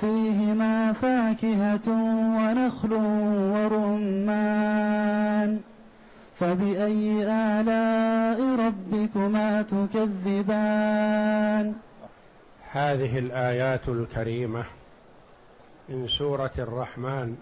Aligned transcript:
فيهما 0.00 0.92
فاكهة 0.92 1.88
ونخل 2.36 2.92
ورمان. 3.54 5.60
فبأي 6.34 7.24
آلاء 7.24 8.66
ربكما 8.66 9.62
تكذبان؟ 9.62 11.74
هذه 12.70 13.18
الآيات 13.18 13.88
الكريمة 13.88 14.64
من 15.88 16.08
سورة 16.08 16.50
الرحمن. 16.58 17.36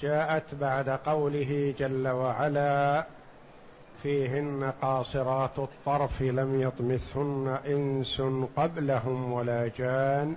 جاءت 0.00 0.54
بعد 0.54 0.88
قوله 0.88 1.74
جل 1.78 2.08
وعلا 2.08 3.06
فيهن 4.02 4.72
قاصرات 4.82 5.58
الطرف 5.58 6.22
لم 6.22 6.60
يطمثهن 6.60 7.58
إنس 7.66 8.22
قبلهم 8.56 9.32
ولا 9.32 9.70
جان. 9.78 10.36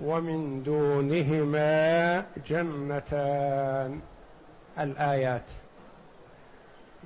ومن 0.00 0.62
دونهما 0.62 2.24
جنتان. 2.48 4.00
الآيات. 4.78 5.42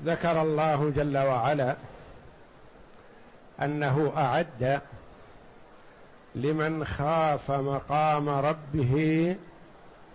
ذكر 0.05 0.43
الله 0.43 0.93
جل 0.97 1.19
وعلا 1.19 1.77
أنه 3.63 4.13
أعد 4.17 4.81
لمن 6.35 6.85
خاف 6.85 7.51
مقام 7.51 8.29
ربه 8.29 9.37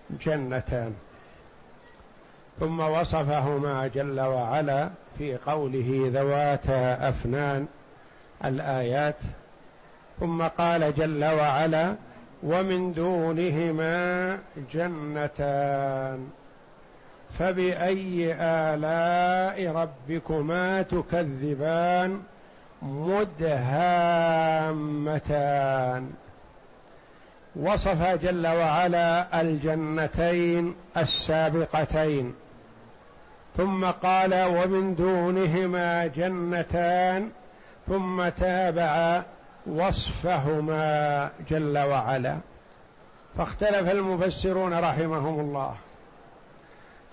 جنتان. 0.09 0.93
ثم 2.59 2.79
وصفهما 2.79 3.87
جل 3.87 4.19
وعلا 4.19 4.89
في 5.17 5.37
قوله 5.37 6.11
ذواتا 6.13 7.09
أفنان. 7.09 7.67
الآيات. 8.45 9.19
ثم 10.19 10.43
قال 10.43 10.95
جل 10.95 11.25
وعلا 11.25 11.95
ومن 12.43 12.93
دونهما 12.93 14.37
جنتان 14.73 16.27
فبأي 17.39 18.33
آلاء 18.39 19.71
ربكما 19.71 20.81
تكذبان 20.81 22.21
مدهامتان 22.81 24.37
وصف 27.55 28.23
جل 28.23 28.47
وعلا 28.47 29.41
الجنتين 29.41 30.75
السابقتين 30.97 32.33
ثم 33.57 33.85
قال 33.85 34.43
ومن 34.43 34.95
دونهما 34.95 36.07
جنتان 36.07 37.29
ثم 37.87 38.29
تابع 38.29 39.23
وصفهما 39.69 41.29
جل 41.49 41.77
وعلا. 41.77 42.37
فاختلف 43.37 43.91
المفسرون 43.91 44.73
رحمهم 44.73 45.39
الله. 45.39 45.75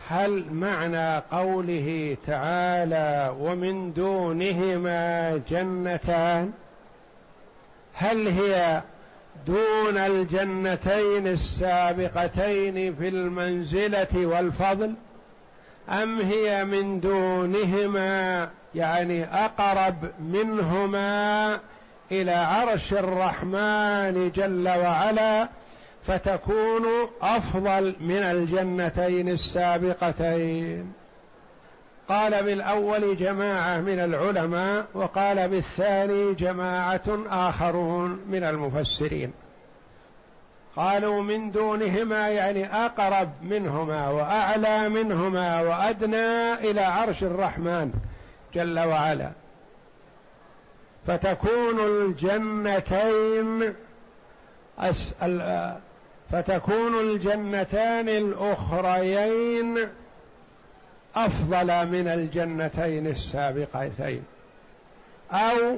هل 0.09 0.45
معنى 0.53 1.19
قوله 1.19 2.17
تعالى 2.27 3.35
ومن 3.41 3.93
دونهما 3.93 5.37
جنتان؟ 5.51 6.53
هل 7.95 8.29
هي 8.29 8.83
دون 9.47 9.97
الجنتين 9.97 11.27
السابقتين 11.27 12.95
في 12.95 13.09
المنزلة 13.09 14.27
والفضل؟ 14.27 14.95
أم 15.89 16.21
هي 16.21 16.65
من 16.65 17.01
دونهما 17.01 18.49
يعني 18.75 19.25
أقرب 19.25 19.97
منهما 20.21 21.59
إلى 22.13 22.33
عرش 22.33 22.93
الرحمن 22.93 24.33
جل 24.35 24.69
وعلا 24.69 25.49
فتكون 26.07 26.87
أفضل 27.23 27.97
من 28.01 28.17
الجنتين 28.17 29.29
السابقتين. 29.29 30.93
قال 32.09 32.43
بالأول 32.43 33.17
جماعة 33.17 33.81
من 33.81 33.99
العلماء 33.99 34.87
وقال 34.95 35.49
بالثاني 35.49 36.35
جماعة 36.35 37.19
آخرون 37.31 38.21
من 38.29 38.45
المفسرين. 38.45 39.33
قالوا 40.77 41.23
من 41.23 41.51
دونهما 41.51 42.29
يعني 42.29 42.75
أقرب 42.85 43.29
منهما 43.43 44.09
وأعلى 44.09 44.89
منهما 44.89 45.61
وأدنى 45.61 46.53
إلى 46.55 46.81
عرش 46.81 47.23
الرحمن 47.23 47.93
جل 48.55 48.81
وعلا. 48.81 49.31
فتكون 51.07 51.81
الجنتين 51.81 53.75
فتكون 56.33 57.01
الجنتان 57.01 58.09
الأخريين 58.09 59.79
أفضل 61.17 61.67
من 61.67 62.09
الجنتين 62.09 63.07
السابقتين. 63.07 64.23
أو 65.33 65.77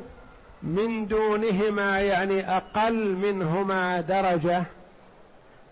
من 0.63 1.07
دونهما 1.07 2.01
يعني 2.01 2.57
أقل 2.57 3.15
منهما 3.15 4.01
درجة 4.01 4.63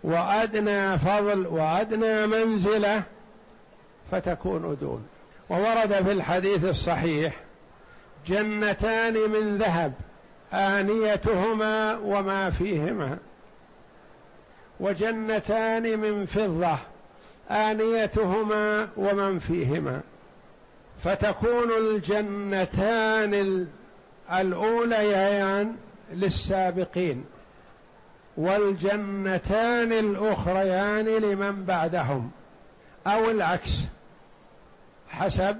وأدنى 0.03 0.99
فضل 0.99 1.47
وأدنى 1.47 2.27
منزلة 2.27 3.03
فتكون 4.11 4.77
دون. 4.81 5.07
وورد 5.49 5.93
في 5.93 6.13
الحديث 6.13 6.65
الصحيح 6.65 7.35
جنتان 8.27 9.31
من 9.31 9.59
ذهب 9.59 9.93
آنيتهما 10.53 11.97
وما 11.97 12.51
فيهما. 12.51 13.19
وجنتان 14.81 15.99
من 15.99 16.27
فضة 16.27 16.79
آنيتهما 17.51 18.89
ومن 18.97 19.39
فيهما. 19.39 20.01
فتكون 21.05 21.71
الجنتان 21.79 23.67
الأوليان 24.33 25.77
للسابقين 26.13 27.25
والجنتان 28.37 29.93
الأخريان 29.93 31.05
لمن 31.05 31.65
بعدهم 31.65 32.31
أو 33.07 33.31
العكس 33.31 33.71
حسب 35.09 35.57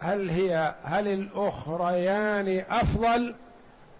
هل 0.00 0.30
هي 0.30 0.74
هل 0.84 1.08
الأخريان 1.08 2.64
أفضل 2.70 3.34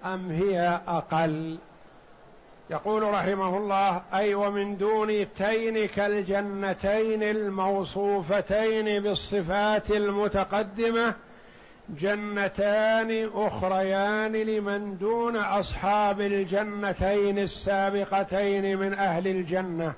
أم 0.05 0.31
هي 0.31 0.81
أقل؟ 0.89 1.59
يقول 2.71 3.03
رحمه 3.03 3.57
الله 3.57 4.03
أي 4.15 4.35
ومن 4.35 4.77
دون 4.77 5.35
تين 5.35 5.87
كالجنتين 5.87 7.23
الموصوفتين 7.23 9.03
بالصفات 9.03 9.91
المتقدمة 9.91 11.15
جنتان 11.89 13.31
أخريان 13.35 14.33
لمن 14.33 14.99
دون 14.99 15.37
أصحاب 15.37 16.21
الجنتين 16.21 17.39
السابقتين 17.39 18.79
من 18.79 18.95
أهل 18.95 19.29
الجنة. 19.29 19.93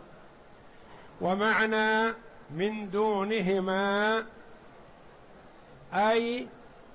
ومعنى 1.20 2.14
من 2.50 2.90
دونهما 2.90 4.24
أي 5.94 6.46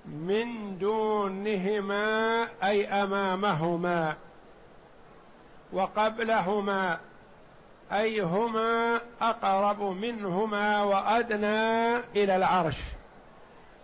من 0.06 0.78
دونهما 0.78 2.48
أي 2.63 2.88
أمامهما 2.88 4.16
وقبلهما 5.74 7.00
أي 7.92 8.22
هما 8.22 9.01
أقرب 9.22 9.81
منهما 9.81 10.84
وأدنى 10.84 11.98
إلى 11.98 12.36
العرش. 12.36 12.78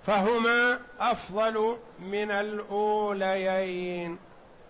فهما 0.05 0.79
أفضل 0.99 1.77
من 1.99 2.31
الأوليين. 2.31 4.17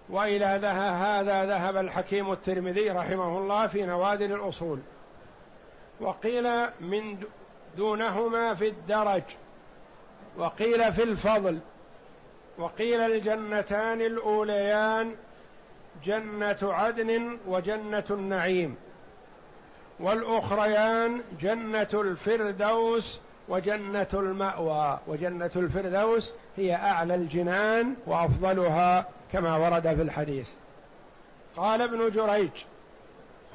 وإلى 0.09 0.45
هذا 0.45 1.45
ذهب 1.45 1.77
الحكيم 1.77 2.31
الترمذي 2.31 2.89
رحمه 2.89 3.38
الله 3.38 3.68
في 3.68 3.85
نوادر 3.85 4.25
الأصول. 4.25 4.80
وقيل 6.01 6.62
من 6.81 7.18
دونهما 7.77 8.53
في 8.53 8.68
الدرج. 8.68 9.24
وقيل 10.38 10.94
في 10.94 11.04
الفضل 11.04 11.60
وقيل 12.58 13.02
الجنتان 13.02 14.02
الأوليان 14.02 15.16
جنة 16.04 16.58
عدن 16.62 17.38
وجنة 17.48 18.04
النعيم 18.10 18.76
والأخريان 20.00 21.22
جنة 21.42 21.88
الفردوس 21.94 23.20
وجنة 23.50 24.08
المأوى. 24.14 25.00
وجنة 25.08 25.52
الفردوس 25.56 26.31
هي 26.58 26.76
أعلى 26.76 27.16
الجنان 27.16 27.96
وأفضلها 28.06 29.10
كما 29.31 29.58
ورد 29.58 29.96
في 29.96 30.02
الحديث. 30.02 30.50
قال 31.58 31.81
ابن 31.81 32.10
جريج 32.10 32.52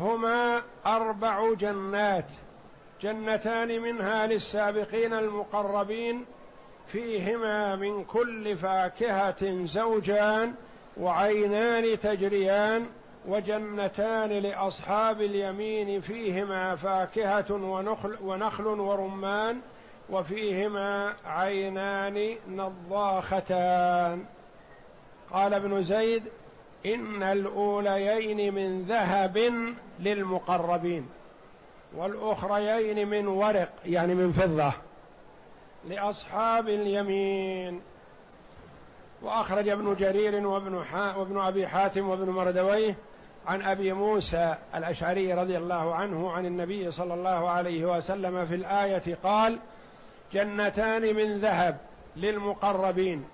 هما 0.01 0.63
أربع 0.87 1.55
جنات 1.55 2.27
جنتان 3.03 3.81
منها 3.81 4.27
للسابقين 4.27 5.15
المقربين 5.15 6.25
فيهما 6.87 7.77
من 7.77 8.05
كل 8.05 8.57
فاكهة 8.57 9.65
زوجان 9.67 10.55
وعينان 10.97 12.01
تجريان 12.01 12.87
وجنتان 13.29 14.31
لأصحاب 14.31 15.21
اليمين 15.21 16.01
فيهما 16.01 16.77
فاكهة 16.77 17.53
ونخل, 17.53 18.17
ونخل 18.23 18.67
ورمان 18.67 19.61
وفيهما 20.11 21.13
عينان 21.27 22.37
نضاختان. 22.49 24.25
قال 25.33 25.55
ابن 25.55 25.83
زيد 25.83 26.23
إن 26.87 27.23
الأوليين 27.23 28.55
من 28.55 28.83
ذهب 28.83 29.53
للمقربين 30.01 31.09
والأخريين 31.97 33.09
من 33.09 33.27
ورق 33.27 33.69
يعني 33.87 34.15
من 34.15 34.33
فضة. 34.33 34.73
لأصحاب 35.89 36.69
اليمين. 36.69 37.81
وأخرج 39.23 39.69
ابن 39.69 39.95
جرير 39.95 40.47
وابن, 40.47 40.75
وابن 41.17 41.41
أبي 41.41 41.67
حاتم 41.67 42.09
وابن 42.09 42.31
مردويه 42.31 42.95
عن 43.47 43.63
أبي 43.63 43.93
موسى 43.93 44.55
الأشعري 44.75 45.33
رضي 45.33 45.57
الله 45.57 45.95
عنه 45.95 46.33
عن 46.33 46.47
النبي 46.47 46.91
صلى 46.91 47.15
الله 47.15 47.51
عليه 47.51 47.97
وسلم 47.97 48.47
في 48.47 48.55
الآية 48.55 49.19
قال 49.23 49.59
جنتان 50.33 51.17
من 51.17 51.39
ذهب 51.39 51.77
للمقربين 52.17 53.25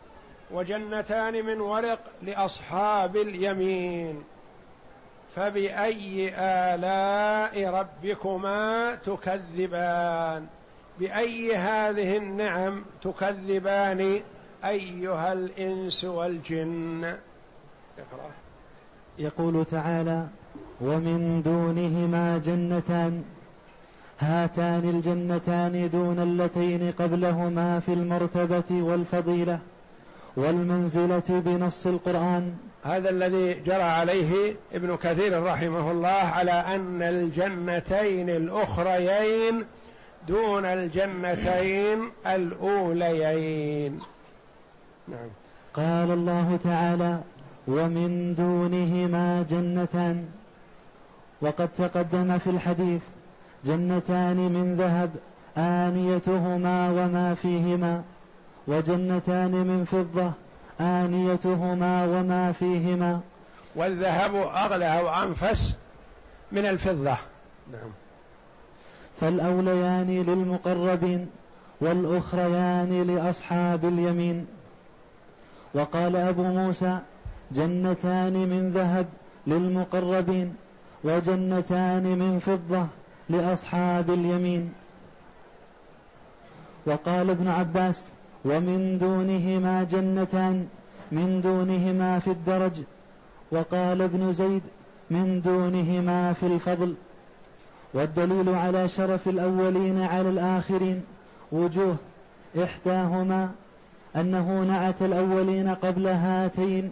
وجنتان 0.51 1.45
من 1.45 1.61
ورق 1.61 1.99
لأصحاب 2.23 3.17
اليمين. 3.17 4.25
فبأي 5.37 6.35
آلاء 6.39 7.71
ربكما 7.75 8.95
تكذبان؟ 8.95 10.47
بأي 11.01 11.57
هذه 11.57 12.17
النعم 12.17 12.85
تكذبان 13.03 14.21
أيها 14.65 15.33
الإنس 15.33 16.05
والجن؟ 16.05 17.05
اقرأ. 17.99 18.31
يقول 19.19 19.65
تعالى 19.65 20.27
ومن 20.81 21.43
دونهما 21.43 22.39
جنتان 22.39 23.23
هاتان 24.21 24.89
الجنتان 24.89 25.91
دون 25.91 26.19
اللتين 26.19 26.93
قبلهما 26.93 27.81
في 27.81 27.93
المرتبة 27.93 28.83
والفضيلة 28.83 29.59
والمنزلة 30.37 31.23
بنص 31.29 31.87
القرآن. 31.87 32.55
هذا 32.85 33.11
الذي 33.11 33.55
جرى 33.55 33.83
عليه 33.83 34.57
ابن 34.73 34.97
كثير 34.97 35.43
رحمه 35.43 35.91
الله 35.91 36.09
على 36.09 36.53
أن 36.53 37.03
الجنتين 37.03 38.31
الأخريين 38.31 39.65
دون 40.29 40.65
الجنتين 40.65 42.11
الأوليين. 42.27 44.01
نعم. 45.09 45.29
قال 45.75 46.11
الله 46.11 46.59
تعالى 46.65 47.19
ومن 47.69 48.35
دونهما 48.35 49.43
جنتان. 49.51 50.29
وقد 51.43 51.69
تقدم 51.79 52.39
في 52.39 52.51
الحديث 52.51 53.03
جنتان 53.65 54.37
من 54.37 54.77
ذهب 54.77 55.11
آنيتهما 55.59 56.91
وما 56.91 57.35
فيهما 57.35 58.03
وجنتان 58.67 59.51
من 59.51 59.85
فضة 59.85 60.33
آنيتهما 60.81 62.05
وما 62.05 62.53
فيهما. 62.53 63.21
والذهب 63.77 64.35
أغلى 64.35 65.01
وأنفس 65.05 65.75
من 66.53 66.67
الفضة. 66.67 67.17
نعم. 67.73 67.91
فالأوليان 69.21 70.07
للمقربين 70.27 71.27
والأخريان 71.81 73.03
لأصحاب 73.03 73.85
اليمين. 73.85 74.47
وقال 75.75 76.17
أبو 76.17 76.43
موسى 76.43 76.99
جنتان 77.53 78.33
من 78.33 78.71
ذهب 78.71 79.07
للمقربين 79.47 80.55
وجنتان 81.05 82.03
من 82.03 82.39
فضة 82.39 82.87
لأصحاب 83.29 84.11
اليمين. 84.11 84.73
وقال 86.87 87.31
ابن 87.31 87.49
عباس 87.49 88.13
ومن 88.45 88.99
دونهما 88.99 89.85
جنتان 89.85 90.67
من 91.13 91.41
دونهما 91.41 92.19
في 92.19 92.31
الدرج. 92.31 92.73
وقال 93.53 94.03
ابن 94.03 94.33
زيد 94.33 94.63
من 95.11 95.41
دونهما 95.41 96.33
في 96.33 96.47
الفضل. 96.47 96.95
والدليل 97.95 98.49
على 98.49 98.89
شرف 98.89 99.29
الأولين 99.29 100.03
على 100.03 100.29
الآخرين 100.29 101.03
وجوه 101.53 101.97
إحداهما 102.65 103.51
أنه 104.17 104.63
نعت 104.63 105.03
الأولين 105.03 105.69
قبل 105.69 106.07
هاتين 106.07 106.91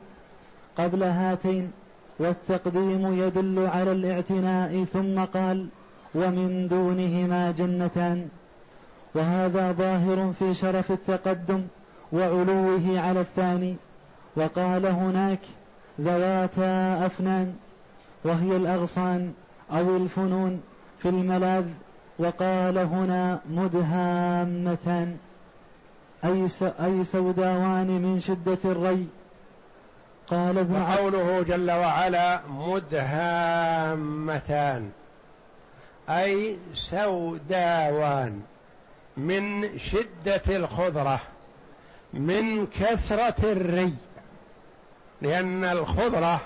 قبل 0.78 1.02
هاتين 1.02 1.70
والتقديم 2.18 3.22
يدل 3.22 3.66
على 3.66 3.92
الاعتناء 3.92 4.84
ثم 4.84 5.24
قال 5.24 5.66
ومن 6.14 6.68
دونهما 6.68 7.50
جنتان 7.50 8.28
وهذا 9.14 9.72
ظاهر 9.72 10.32
في 10.38 10.54
شرف 10.54 10.92
التقدم 10.92 11.62
وعلوه 12.12 13.00
على 13.00 13.20
الثاني 13.20 13.76
وقال 14.36 14.86
هناك 14.86 15.40
ذواتا 16.00 17.06
أفنان 17.06 17.54
وهي 18.24 18.56
الأغصان 18.56 19.32
أو 19.72 19.96
الفنون 19.96 20.60
في 21.02 21.08
الملاذ 21.08 21.64
وقال 22.18 22.78
هنا 22.78 23.40
مدهامتان 23.50 25.16
أي 26.24 26.48
أي 26.84 27.04
سوداوان 27.04 27.86
من 27.86 28.20
شدة 28.20 28.58
الري. 28.64 29.06
قال 30.30 30.58
ابن 30.58 30.82
وقوله 30.82 31.42
جل 31.42 31.70
وعلا 31.70 32.40
مدهامتان 32.48 33.90
أي 36.08 36.58
سوداوان 36.74 38.42
من 39.16 39.78
شدة 39.78 40.42
الخضرة 40.48 41.20
من 42.12 42.66
كثرة 42.66 43.52
الري. 43.52 43.94
لأن 45.22 45.64
الخضرة 45.64 46.40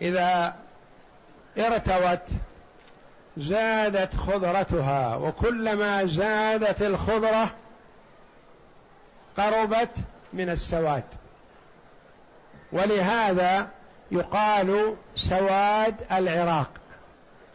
إذا 0.00 0.54
ارتوت 1.58 2.22
زادت 3.40 4.16
خضرتها 4.16 5.16
وكلما 5.16 6.04
زادت 6.04 6.82
الخضرة 6.82 7.50
قربت 9.36 9.90
من 10.32 10.50
السواد. 10.50 11.04
ولهذا 12.72 13.68
يقال 14.10 14.94
سواد 15.16 15.94
العراق. 16.12 16.70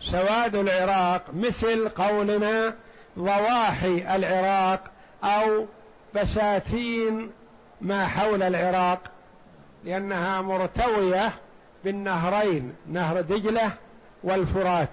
سواد 0.01 0.56
العراق 0.56 1.22
مثل 1.34 1.89
قولنا 1.89 2.74
ضواحي 3.20 4.15
العراق 4.15 4.80
أو 5.24 5.65
بساتين 6.15 7.32
ما 7.82 8.08
حول 8.08 8.44
العراق 8.44 9.00
لأنها 9.84 10.42
مرتوية 10.42 11.34
بالنهرين 11.84 12.75
نهر 12.88 13.22
دجلة 13.22 13.72
والفرات. 14.24 14.89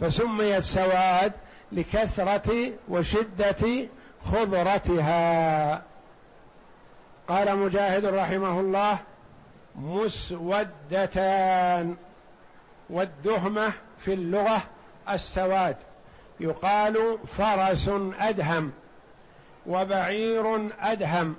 فسميت 0.00 0.62
سواد 0.62 1.32
لكثرة 1.72 2.72
وشدة 2.88 3.88
خضرتها. 4.24 5.82
قال 7.28 7.58
مجاهد 7.58 8.04
رحمه 8.04 8.60
الله 8.60 8.98
مسودتان 9.76 11.16
والدهمة 12.90 13.72
في 13.98 14.14
اللغة 14.14 14.62
السواد. 15.10 15.76
يقال 16.40 17.18
فرس 17.38 17.90
أدهم 18.20 18.72
وبعير 19.66 20.70
أدهم. 20.80 21.36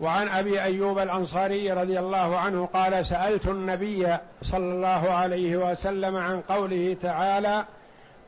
وعن 0.00 0.28
أبي 0.28 0.62
أيوب 0.62 0.98
الأنصاري 0.98 1.72
رضي 1.72 1.98
الله 1.98 2.38
عنه 2.38 2.66
قال 2.66 3.06
سألت 3.06 3.46
النبي 3.46 4.16
صلى 4.42 4.72
الله 4.74 5.10
عليه 5.10 5.70
وسلم 5.70 6.16
عن 6.16 6.40
قوله 6.40 6.96
تعالى 7.02 7.64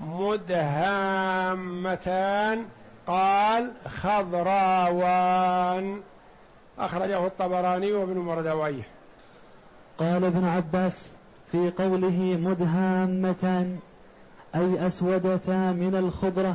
مدهامتان 0.00 1.54
قال 3.06 3.72
خضراوان. 4.02 5.32
أخرجه 6.78 7.26
الطبراني 7.26 7.92
وابن 7.92 8.18
مردويه. 8.18 8.82
قال 9.98 10.24
ابن 10.24 10.44
عباس 10.44 11.10
في 11.52 11.70
قوله 11.78 12.38
مدهامتان 12.40 13.78
أي 14.54 14.86
أسودتا 14.86 15.72
من 15.72 15.94
الخضرة 15.94 16.54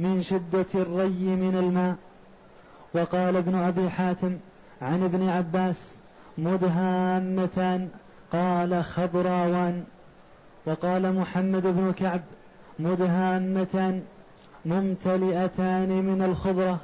من 0.00 0.22
شدة 0.22 0.66
الري 0.74 1.36
من 1.36 1.56
الماء. 1.58 1.96
وقال 2.94 3.36
ابن 3.36 3.54
أبي 3.54 3.90
حاتم 3.90 4.38
عن 4.82 5.02
ابن 5.02 5.28
عباس 5.28 5.94
مدهامتان 6.38 7.88
قال 8.32 8.84
خضراوان 8.84 9.84
وقال 10.66 11.14
محمد 11.14 11.66
بن 11.66 11.92
كعب 11.92 12.20
مدهامتان 12.78 14.02
ممتلئتان 14.66 15.88
من 15.88 16.22
الخضرة 16.22 16.80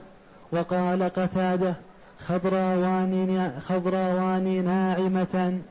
وقال 0.53 1.03
قتادة 1.03 1.75
خضراوان, 2.27 3.53
خضراوان 3.69 4.65
ناعمتان 4.65 5.63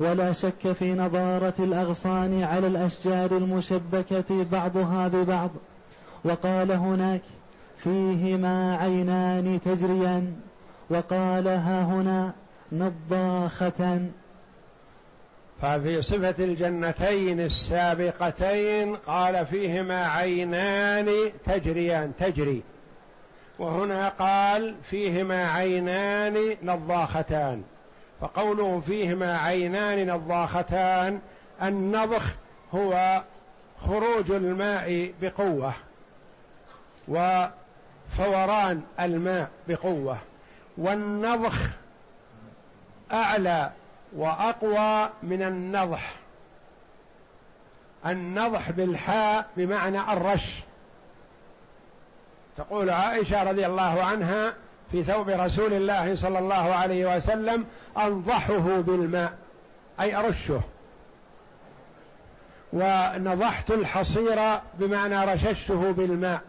ولا 0.00 0.32
شك 0.32 0.72
في 0.72 0.94
نضارة 0.94 1.54
الأغصان 1.58 2.42
على 2.42 2.66
الأشجار 2.66 3.36
المشبكة 3.36 4.44
بعضها 4.52 5.08
ببعض 5.08 5.50
وقال 6.24 6.72
هناك 6.72 7.22
فيهما 7.76 8.76
عينان 8.76 9.60
تجريان. 9.64 10.32
وقال 10.90 11.48
ها 11.48 11.82
هنا 11.82 12.32
نضاختان 12.72 14.12
ففي 15.62 16.02
صفة 16.02 16.44
الجنتين 16.44 17.40
السابقتين 17.40 18.96
قال 18.96 19.46
فيهما 19.46 20.06
عينان 20.06 21.08
تجريان 21.44 22.12
تجري. 22.18 22.62
وهنا 23.58 24.08
قال 24.08 24.74
فيهما 24.82 25.50
عينان 25.50 26.56
نضاختان. 26.62 27.62
فقوله 28.20 28.80
فيهما 28.86 29.38
عينان 29.38 30.06
نضاختان 30.06 31.20
النضخ 31.62 32.34
هو 32.74 33.22
خروج 33.80 34.30
الماء 34.30 35.12
بقوة 35.22 35.72
وفوران 37.08 38.82
الماء 39.00 39.48
بقوة. 39.68 40.18
والنضخ 40.78 41.70
أعلى 43.12 43.70
وأقوى 44.16 45.10
من 45.22 45.42
النضح. 45.42 46.16
النضح 48.06 48.70
بالحاء 48.70 49.46
بمعنى 49.56 50.12
الرش. 50.12 50.60
تقول 52.56 52.90
عائشة 52.90 53.42
رضي 53.42 53.66
الله 53.66 54.04
عنها 54.04 54.54
في 54.92 55.04
ثوب 55.04 55.28
رسول 55.28 55.72
الله 55.72 56.16
صلى 56.16 56.38
الله 56.38 56.74
عليه 56.74 57.16
وسلم 57.16 57.66
أنضحه 57.98 58.80
بالماء 58.80 59.32
أي 60.00 60.16
أرشه. 60.16 60.60
ونضحت 62.72 63.70
الحصير 63.70 64.58
بمعنى 64.74 65.24
رششته 65.34 65.92
بالماء. 65.92 66.40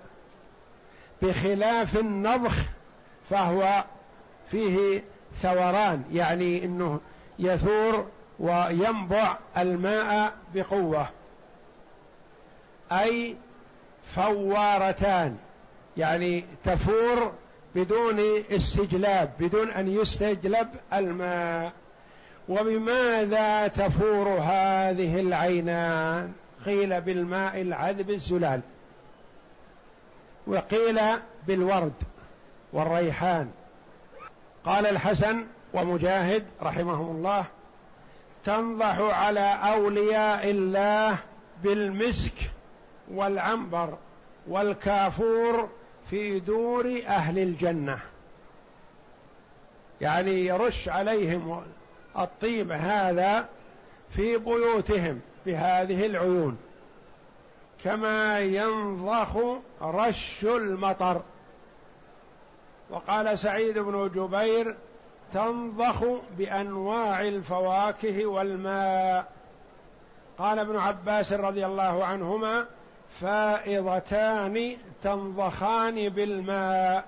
بخلاف 1.21 1.97
النضخ 1.97 2.55
فهو 3.29 3.83
فيه 4.51 5.03
ثوران 5.41 6.03
يعني 6.13 6.65
إنه 6.65 6.99
يثور 7.39 8.05
وينبع 8.39 9.37
الماء 9.57 10.33
بقوة. 10.53 11.09
أي 12.91 13.35
فوارتان 14.05 15.37
يعني 15.97 16.45
تفور 16.63 17.31
بدون 17.75 18.19
استجلاب 18.51 19.31
بدون 19.39 19.69
أن 19.71 19.87
يستجلب 19.87 20.67
الماء. 20.93 21.71
وبماذا 22.49 23.67
تفور 23.67 24.29
هذه 24.29 25.19
العينان؟ 25.19 26.33
قيل 26.65 27.01
بالماء 27.01 27.61
العذب 27.61 28.09
الزلال 28.09 28.61
وقيل 30.47 30.99
بالورد 31.47 31.93
والريحان. 32.73 33.51
قال 34.65 34.87
الحسن 34.87 35.45
ومجاهد 35.73 36.45
رحمهم 36.61 37.15
الله 37.15 37.45
تنضح 38.45 38.99
على 38.99 39.59
أولياء 39.73 40.49
الله 40.49 41.17
بالمسك 41.63 42.33
والعنبر 43.11 43.97
والكافور 44.47 45.69
في 46.09 46.39
دور 46.39 47.01
أهل 47.07 47.39
الجنة. 47.39 47.99
يعني 50.01 50.45
يرش 50.45 50.89
عليهم 50.89 51.63
الطيب 52.17 52.71
هذا 52.71 53.49
في 54.09 54.37
بيوتهم 54.37 55.19
بهذه 55.45 56.05
العيون 56.05 56.57
كما 57.83 58.39
ينضخ 58.39 59.37
رش 59.81 60.43
المطر. 60.43 61.21
وقال 62.89 63.39
سعيد 63.39 63.79
بن 63.79 64.11
جبير 64.15 64.75
تنضخ 65.33 66.03
بأنواع 66.37 67.21
الفواكه 67.21 68.25
والماء. 68.25 69.25
قال 70.37 70.59
ابن 70.59 70.77
عباس 70.77 71.33
رضي 71.33 71.65
الله 71.65 72.05
عنهما 72.05 72.65
فائضتان 73.21 74.77
تنضخان 75.03 76.09
بالماء 76.09 77.05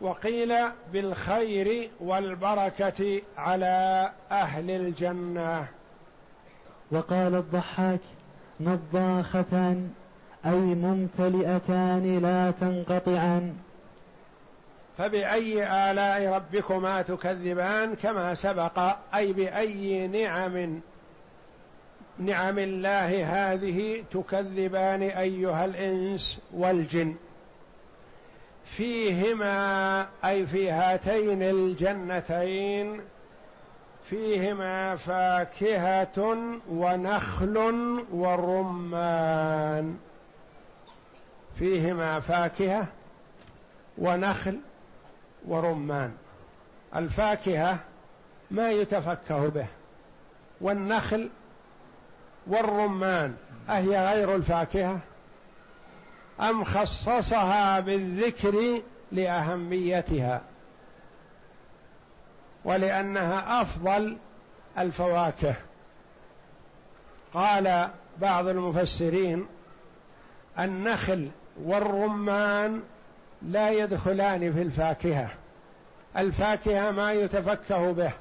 وقيل 0.00 0.54
بالخير 0.92 1.90
والبركة 2.00 3.22
على 3.38 4.10
أهل 4.30 4.70
الجنة. 4.70 5.66
وقال 6.90 7.34
الضحاك 7.34 8.00
نضاختان 8.60 9.90
أي 10.46 10.60
ممتلئتان 10.60 12.18
لا 12.18 12.50
تنقطعان. 12.50 13.56
فبأي 14.98 15.62
آلاء 15.90 16.34
ربكما 16.34 17.02
تكذبان 17.02 17.94
كما 17.94 18.34
سبق؟ 18.34 18.96
أي 19.14 19.32
بأي 19.32 20.06
نعم 20.06 20.80
نعم 22.18 22.58
الله 22.58 23.24
هذه 23.24 24.04
تكذبان 24.10 25.02
أيها 25.02 25.64
الإنس 25.64 26.40
والجن. 26.52 27.14
فيهما 28.64 30.06
أي 30.24 30.46
في 30.46 30.70
هاتين 30.70 31.42
الجنتين 31.42 33.00
فيهما 34.04 34.96
فاكهة 34.96 36.36
ونخل 36.70 37.56
ورمان. 38.12 39.96
فيهما 41.54 42.20
فاكهة 42.20 42.86
ونخل 43.98 44.58
ورمان. 45.48 46.12
الفاكهة 46.96 47.78
ما 48.50 48.70
يتفكه 48.70 49.48
به 49.48 49.66
والنخل 50.60 51.30
والرمان 52.46 53.34
أهي 53.68 54.06
غير 54.06 54.34
الفاكهة؟ 54.34 55.00
أم 56.40 56.64
خصصها 56.64 57.80
بالذكر 57.80 58.82
لأهميتها؟ 59.12 60.42
ولأنها 62.64 63.62
أفضل 63.62 64.16
الفواكه. 64.78 65.54
قال 67.34 67.88
بعض 68.18 68.48
المفسرين 68.48 69.46
النخل 70.58 71.30
والرمان 71.62 72.82
لا 73.42 73.70
يدخلان 73.70 74.52
في 74.52 74.62
الفاكهة. 74.62 75.28
الفاكهة 76.16 76.90
ما 76.90 77.12
يتفكه 77.12 77.92
به 77.92 78.12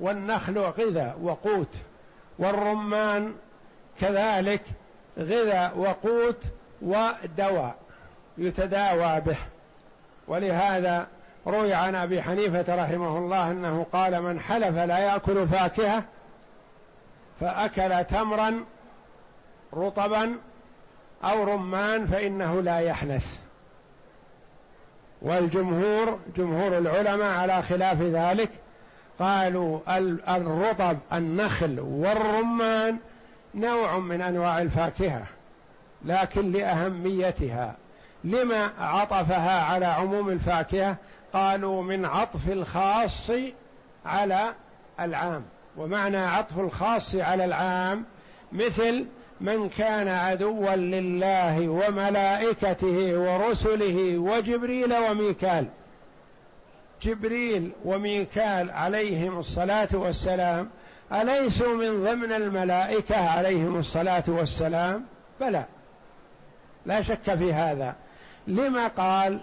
والنخل 0.00 0.58
غذاء 0.58 1.18
وقوت 1.22 1.74
والرمان 2.38 3.34
كذلك 4.00 4.62
غذاء 5.18 5.78
وقوت 5.78 6.42
ودواء 6.82 7.74
يتداوى 8.38 9.20
به. 9.20 9.36
ولهذا 10.28 11.06
روي 11.46 11.74
عن 11.74 11.94
أبي 11.94 12.22
حنيفة 12.22 12.84
رحمه 12.84 13.18
الله 13.18 13.50
أنه 13.50 13.86
قال 13.92 14.22
من 14.22 14.40
حلف 14.40 14.76
لا 14.76 14.98
يأكل 14.98 15.48
فاكهة 15.48 16.04
فأكل 17.40 18.04
تمرا 18.04 18.64
رطبا 19.74 20.36
أو 21.24 21.44
رمان 21.44 22.06
فإنه 22.06 22.62
لا 22.62 22.78
يحنث. 22.78 23.47
والجمهور 25.22 26.18
جمهور 26.36 26.78
العلماء 26.78 27.38
على 27.38 27.62
خلاف 27.62 28.00
ذلك 28.02 28.50
قالوا 29.18 29.80
الرطب 30.36 30.98
النخل 31.12 31.80
والرمان 31.80 32.98
نوع 33.54 33.98
من 33.98 34.20
أنواع 34.20 34.60
الفاكهة 34.60 35.22
لكن 36.04 36.52
لأهميتها. 36.52 37.76
لما 38.24 38.70
عطفها 38.78 39.62
على 39.62 39.86
عموم 39.86 40.28
الفاكهة؟ 40.28 40.96
قالوا 41.32 41.82
من 41.82 42.04
عطف 42.04 42.48
الخاص 42.48 43.30
على 44.06 44.52
العام. 45.00 45.42
ومعنى 45.76 46.16
عطف 46.16 46.58
الخاص 46.58 47.14
على 47.14 47.44
العام 47.44 48.04
مثل 48.52 49.06
من 49.40 49.68
كان 49.68 50.08
عدوا 50.08 50.76
لله 50.76 51.68
وملائكته 51.68 53.18
ورسله 53.18 54.18
وجبريل 54.18 54.94
وميكال. 54.96 55.66
جبريل 57.02 57.70
وميكال 57.84 58.70
عليهم 58.70 59.38
الصلاة 59.38 59.88
والسلام 59.92 60.68
أليسوا 61.12 61.74
من 61.74 62.04
ضمن 62.04 62.32
الملائكة 62.32 63.30
عليهم 63.30 63.76
الصلاة 63.76 64.24
والسلام؟ 64.28 65.04
بلى. 65.40 65.64
لا 66.86 67.02
شك 67.02 67.34
في 67.34 67.52
هذا. 67.52 67.94
لما 68.46 68.86
قال 68.86 69.40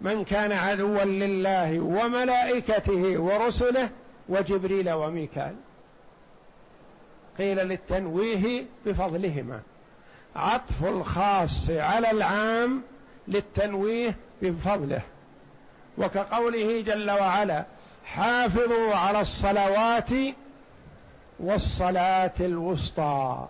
من 0.00 0.24
كان 0.24 0.52
عدوا 0.52 1.04
لله 1.04 1.80
وملائكته 1.80 3.18
ورسله 3.18 3.88
وجبريل 4.28 4.90
وميكال؟ 4.90 5.54
قيل 7.40 7.56
للتنويه 7.56 8.64
بفضلهما. 8.86 9.60
عطف 10.36 10.84
الخاص 10.84 11.70
على 11.70 12.10
العام 12.10 12.82
للتنويه 13.28 14.16
بفضله. 14.42 15.00
وكقوله 15.98 16.80
جل 16.80 17.10
وعلا 17.10 17.64
حافظوا 18.04 18.94
على 18.94 19.20
الصلوات 19.20 20.10
والصلاة 21.40 22.32
الوسطى. 22.40 23.46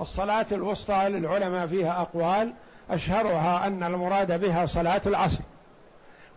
الصلاة 0.00 0.46
الوسطى 0.52 1.08
للعلماء 1.08 1.66
فيها 1.66 2.00
أقوال 2.00 2.52
أشهرها 2.90 3.66
أن 3.66 3.82
المراد 3.82 4.40
بها 4.40 4.66
صلاة 4.66 5.02
العصر. 5.06 5.40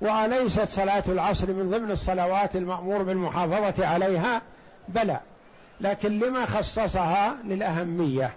وأليست 0.01 0.63
صلاة 0.63 1.03
العصر 1.07 1.47
من 1.47 1.69
ضمن 1.71 1.91
الصلوات 1.91 2.55
المأمور 2.55 3.03
بالمحافظة 3.03 3.87
عليها؟ 3.87 4.41
بلى. 4.87 5.19
لكن 5.81 6.19
لما 6.19 6.45
خصصها 6.45 7.37
للأهمية. 7.43 8.33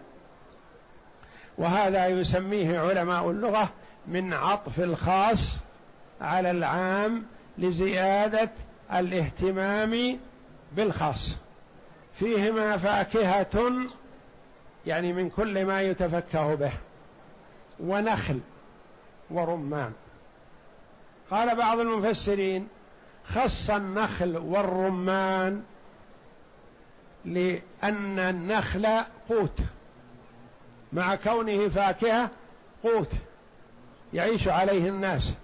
وهذا 1.59 2.07
يسميه 2.07 2.79
علماء 2.79 3.31
اللغة 3.31 3.71
من 4.07 4.33
عطف 4.33 4.81
الخاص 4.81 5.57
على 6.21 6.51
العام 6.51 7.23
لزيادة 7.59 8.51
الاهتمام 8.93 10.19
بالخاص. 10.73 11.37
فيهما 12.15 12.77
فاكهة 12.77 13.73
يعني 14.87 15.13
من 15.13 15.31
كل 15.31 15.67
ما 15.67 15.83
يتفكه 15.83 16.55
به 16.55 16.73
ونخل 17.81 18.41
ورمان. 19.31 19.93
قال 21.31 21.57
بعض 21.57 21.79
المفسرين 21.79 22.69
خص 23.27 23.71
النخل 23.71 24.37
والرمان 24.37 25.63
لأن 27.25 28.19
النخل 28.19 28.87
قوت. 29.29 29.59
مع 30.93 31.15
كونه 31.15 31.69
فاكهة 31.69 32.31
قوت. 32.83 33.11
يعيش 34.13 34.49
عليه 34.49 34.89
الناس. 34.89 35.35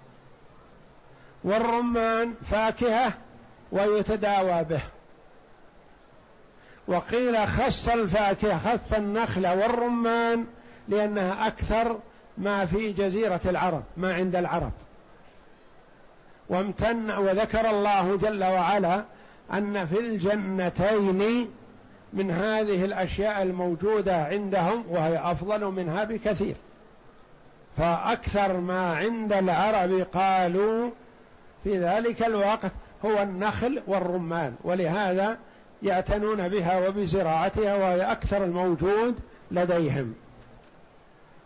والرمان 1.43 2.33
فاكهة 2.51 3.13
ويتداوى 3.71 4.63
به. 4.63 4.81
وقيل 6.87 7.47
خص 7.47 7.89
الفاكهة 7.89 8.59
خص 8.77 8.93
النخل 8.93 9.47
والرمان 9.47 10.45
لأنها 10.87 11.47
أكثر 11.47 11.99
ما 12.37 12.65
في 12.65 12.93
جزيرة 12.93 13.41
العرب 13.45 13.83
ما 13.97 14.13
عند 14.13 14.35
العرب. 14.35 14.71
وامتن 16.49 17.11
وذكر 17.11 17.69
الله 17.69 18.17
جل 18.17 18.43
وعلا 18.43 19.03
أن 19.53 19.85
في 19.85 19.99
الجنتين 19.99 21.49
من 22.13 22.31
هذه 22.31 22.85
الأشياء 22.85 23.41
الموجودة 23.43 24.23
عندهم 24.23 24.83
وهي 24.89 25.17
أفضل 25.17 25.65
منها 25.65 26.03
بكثير. 26.03 26.55
فأكثر 27.77 28.57
ما 28.57 28.95
عند 28.95 29.33
العرب 29.33 30.07
قالوا 30.13 30.89
في 31.63 31.79
ذلك 31.79 32.23
الوقت 32.23 32.71
هو 33.05 33.21
النخل 33.21 33.81
والرمان 33.87 34.55
ولهذا 34.63 35.37
يعتنون 35.83 36.47
بها 36.49 36.87
وبزراعتها 36.87 37.75
وهي 37.75 38.11
أكثر 38.11 38.43
الموجود 38.43 39.19
لديهم. 39.51 40.13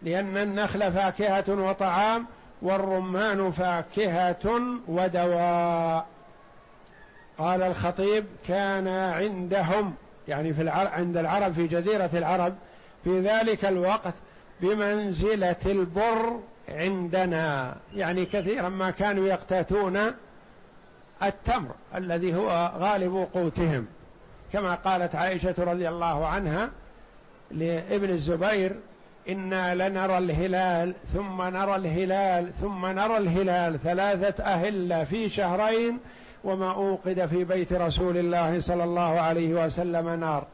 لأن 0.04 0.38
النخل 0.38 0.92
فاكهة 0.92 1.44
وطعام 1.50 2.26
والرمان 2.62 3.52
فاكهة 3.52 4.62
ودواء. 4.88 6.06
قال 7.38 7.62
الخطيب 7.62 8.26
كان 8.48 8.88
عندهم 8.88 9.94
يعني 10.28 10.54
في 10.54 10.62
العرب 10.62 10.92
عند 10.94 11.18
العرب 11.18 11.54
في 11.54 11.68
جزيرة 11.68 12.10
العرب 12.14 12.56
في 13.04 13.20
ذلك 13.20 13.66
الوقت 13.66 14.14
بمنزلة 14.62 15.56
البر 15.66 16.40
عندنا. 16.70 17.76
يعني 17.96 18.26
كثيرا 18.26 18.70
ما 18.70 18.92
كانوا 18.92 19.28
يقتاتون 19.28 20.00
التمر 21.24 21.72
الذي 21.96 22.36
هو 22.36 22.72
غالب 22.80 23.28
قوتهم. 23.34 23.86
كما 24.54 24.76
قالت 24.76 25.16
عائشة 25.16 25.56
رضي 25.58 25.90
الله 25.90 26.28
عنها 26.28 26.70
لابن 27.52 28.10
الزبير 28.10 28.76
إنا 29.30 29.90
لنرى 29.90 30.18
الهلال 30.18 30.94
ثم 31.14 31.42
نرى 31.42 31.76
الهلال 31.76 32.54
ثم 32.62 32.86
نرى 32.86 33.18
الهلال 33.18 33.80
ثلاثة 33.84 34.44
أهلة 34.44 35.04
في 35.04 35.30
شهرين 35.30 36.00
وما 36.44 36.72
أوقد 36.72 37.26
في 37.26 37.44
بيت 37.44 37.74
رسول 37.74 38.18
الله 38.18 38.62
صلى 38.62 38.84
الله 38.84 39.20
عليه 39.20 39.66
وسلم 39.66 40.10
نار. 40.10 40.48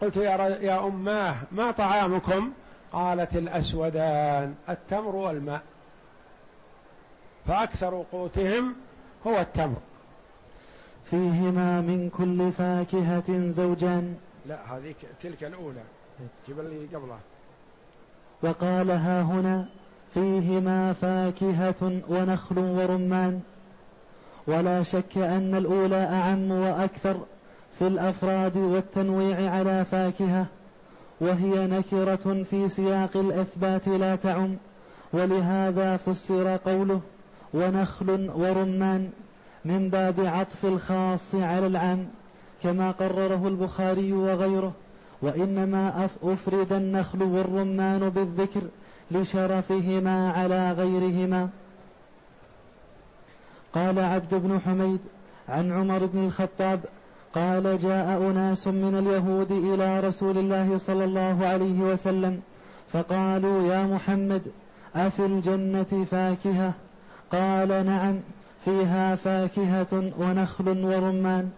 قلت 0.00 0.16
يا, 0.16 0.58
يا 0.60 0.86
أماه 0.86 1.36
ما 1.52 1.70
طعامكم؟ 1.70 2.50
قالت 2.92 3.36
الأسودان 3.36 4.54
التمر 4.68 5.16
والماء. 5.16 5.62
فأكثر 7.46 8.04
قوتهم 8.12 8.74
هو 9.26 9.40
التمر. 9.40 9.76
فيهما 11.04 11.80
من 11.80 12.10
كل 12.10 12.52
فاكهة 12.52 13.50
زوجان. 13.50 14.16
لا 14.46 14.76
هذه 14.76 14.94
تلك 15.22 15.44
الأولى. 15.44 15.82
جيب 16.46 16.60
اللي 16.60 16.86
قبلها. 16.96 17.18
وقال 18.42 18.90
ها 18.90 19.22
هنا 19.22 19.66
فيهما 20.14 20.92
فاكهة 20.92 22.00
ونخل 22.08 22.58
ورمان. 22.58 23.40
ولا 24.46 24.82
شك 24.82 25.16
أن 25.16 25.54
الأولى 25.54 26.04
أعم 26.04 26.50
وأكثر 26.50 27.16
في 27.78 27.86
الأفراد 27.86 28.56
والتنويع 28.56 29.50
على 29.50 29.84
فاكهة 29.84 30.46
وهي 31.20 31.66
نكرة 31.66 32.42
في 32.42 32.68
سياق 32.68 33.16
الإثبات 33.16 33.88
لا 33.88 34.16
تعم 34.16 34.56
ولهذا 35.12 35.96
فسر 35.96 36.56
قوله 36.56 37.00
ونخل 37.54 38.30
ورمان 38.34 39.10
من 39.64 39.88
باب 39.90 40.20
عطف 40.20 40.64
الخاص 40.64 41.34
على 41.34 41.66
العام 41.66 42.08
كما 42.62 42.90
قرره 42.90 43.48
البخاري 43.48 44.12
وغيره 44.12 44.72
وإنما 45.22 46.08
أفرد 46.22 46.72
النخل 46.72 47.22
والرمان 47.22 48.08
بالذكر 48.08 48.62
لشرفهما 49.10 50.30
على 50.30 50.72
غيرهما. 50.72 51.48
قال 53.74 53.98
عبد 53.98 54.34
بن 54.34 54.60
حميد 54.66 55.00
عن 55.48 55.72
عمر 55.72 56.06
بن 56.06 56.24
الخطاب 56.26 56.80
قال 57.34 57.78
جاء 57.78 58.18
أناس 58.30 58.66
من 58.68 58.98
اليهود 58.98 59.52
إلى 59.52 60.00
رسول 60.00 60.38
الله 60.38 60.78
صلى 60.78 61.04
الله 61.04 61.46
عليه 61.46 61.80
وسلم 61.80 62.40
فقالوا 62.92 63.72
يا 63.72 63.84
محمد 63.84 64.42
أفي 64.96 65.26
الجنة 65.26 66.06
فاكهة؟ 66.10 66.72
قال 67.32 67.86
نعم 67.86 68.20
فيها 68.64 69.16
فاكهة 69.16 70.12
ونخل 70.18 70.84
ورمان. 70.84 71.50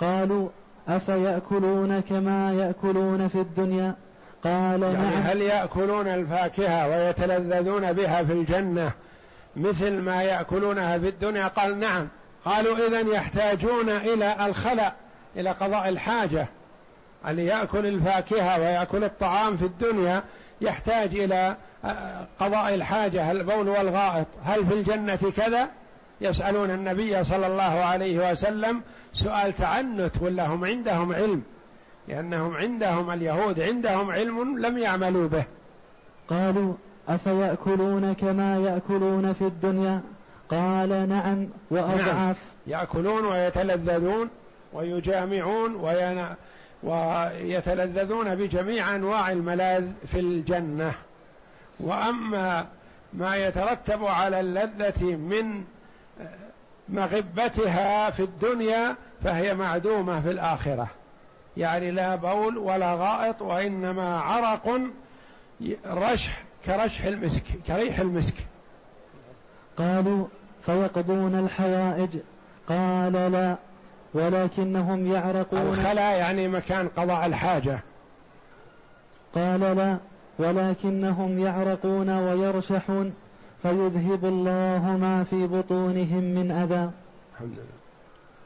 قالوا 0.00 0.48
أفيأكلون 0.88 2.00
كما 2.00 2.52
يأكلون 2.52 3.28
في 3.28 3.40
الدنيا؟ 3.40 3.94
قال 4.44 4.82
يعني 4.82 4.96
نعم. 4.96 5.22
هل 5.22 5.42
يأكلون 5.42 6.06
الفاكهة 6.06 6.88
ويتلذذون 6.88 7.92
بها 7.92 8.24
في 8.24 8.32
الجنة؟ 8.32 8.90
مثل 9.56 9.90
ما 9.92 10.22
يأكلونها 10.22 10.98
في 10.98 11.08
الدنيا؟ 11.08 11.46
قال 11.46 11.78
نعم. 11.78 12.08
قالوا 12.44 12.86
إذا 12.88 13.00
يحتاجون 13.00 13.88
إلى 13.88 14.46
الخلأ 14.46 14.92
إلى 15.36 15.50
قضاء 15.50 15.88
الحاجة. 15.88 16.46
اللي 17.28 17.46
يأكل 17.46 17.86
الفاكهة 17.86 18.60
ويأكل 18.60 19.04
الطعام 19.04 19.56
في 19.56 19.64
الدنيا 19.64 20.22
يحتاج 20.60 21.18
إلى 21.18 21.56
آه، 21.84 22.26
قضاء 22.40 22.74
الحاجة. 22.74 23.30
البول 23.30 23.68
والغائط؟ 23.68 24.26
هل 24.44 24.66
في 24.66 24.74
الجنة 24.74 25.32
كذا؟ 25.36 25.68
يسألون 26.20 26.70
النبي 26.70 27.24
صلى 27.24 27.46
الله 27.46 27.62
عليه 27.62 28.30
وسلم 28.30 28.82
سؤال 29.12 29.56
تعنت 29.56 30.22
ولا 30.22 30.46
هم 30.46 30.64
عندهم 30.64 31.14
علم؟ 31.14 31.42
لأنهم 32.08 32.56
عندهم 32.56 33.10
اليهود 33.10 33.60
عندهم 33.60 34.10
علم 34.10 34.58
لم 34.58 34.78
يعملوا 34.78 35.28
به. 35.28 35.44
قالوا 36.28 36.74
أفيأكلون 37.08 38.12
كما 38.12 38.56
يأكلون 38.56 39.32
في 39.32 39.42
الدنيا؟ 39.42 40.00
قال 40.48 41.08
نعم 41.08 41.48
وأضعاف 41.70 42.06
نعم. 42.06 42.34
يأكلون 42.66 43.24
ويتلذذون 43.24 44.28
ويجامعون 44.72 45.74
وين... 45.74 46.26
ويتلذذون 46.82 48.34
بجميع 48.34 48.96
أنواع 48.96 49.30
الملاذ 49.30 49.84
في 50.06 50.20
الجنة. 50.20 50.94
وأما 51.80 52.66
ما 53.12 53.36
يترتب 53.36 54.04
على 54.04 54.40
اللذة 54.40 55.04
من 55.04 55.64
مغبتها 56.88 58.10
في 58.10 58.22
الدنيا 58.22 58.96
فهي 59.24 59.54
معدومة 59.54 60.20
في 60.20 60.30
الآخرة. 60.30 60.86
يعني 61.56 61.90
لا 61.90 62.16
بول 62.16 62.58
ولا 62.58 62.94
غائط 62.94 63.42
وإنما 63.42 64.20
عرق 64.20 64.80
رشح 65.86 66.42
كرشح 66.66 67.04
المسك 67.04 67.42
كريح 67.66 67.98
المسك. 68.00 68.34
قالوا 69.76 70.26
فيقضون 70.62 71.34
الحوائج. 71.34 72.16
قال 72.68 73.12
لا 73.12 73.56
ولكنهم 74.14 75.12
يعرقون. 75.12 75.60
الخلا 75.60 76.12
يعني 76.12 76.48
مكان 76.48 76.88
قضاء 76.88 77.26
الحاجة. 77.26 77.80
قال 79.34 79.60
لا 79.60 79.96
ولكنهم 80.38 81.38
يعرقون 81.38 82.10
ويرشحون. 82.10 83.14
فيذهب 83.62 84.24
الله 84.24 84.96
ما 85.00 85.24
في 85.24 85.46
بطونهم 85.46 86.24
من 86.24 86.50
أذى. 86.50 86.90
الحمد 87.34 87.52
لله. 87.52 87.82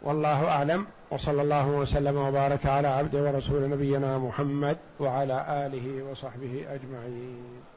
والله 0.03 0.49
أعلم. 0.49 0.87
وصلى 1.11 1.43
الله 1.43 1.67
وسلم 1.67 2.17
وبارك 2.17 2.67
على 2.67 2.89
عبد 2.89 3.15
ورسول 3.15 3.71
نبينا 3.71 4.19
محمد 4.19 4.77
وعلى 5.01 5.67
آله 5.67 6.11
وصحبه 6.11 6.65
أجمعين. 6.69 7.76